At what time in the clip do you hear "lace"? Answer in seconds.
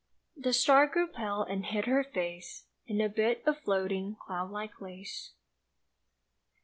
4.81-5.33